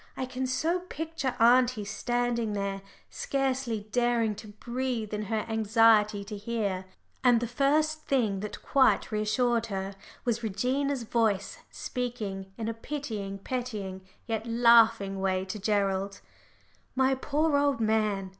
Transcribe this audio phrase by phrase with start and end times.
[0.17, 6.35] I can so picture auntie standing there, scarcely daring to breathe in her anxiety to
[6.35, 6.85] hear!
[7.23, 9.93] And the first thing that quite reassured her
[10.25, 16.19] was Regina's voice speaking in a pitying, petting, yet laughing way to Gerald.
[16.95, 18.29] "My poor old man!